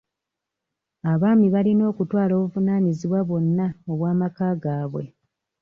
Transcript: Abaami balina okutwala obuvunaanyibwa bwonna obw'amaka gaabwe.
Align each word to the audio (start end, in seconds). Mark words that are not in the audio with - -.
Abaami 1.11 1.47
balina 1.55 1.83
okutwala 1.91 2.31
obuvunaanyibwa 2.39 3.19
bwonna 3.27 3.67
obw'amaka 3.91 4.47
gaabwe. 4.63 5.03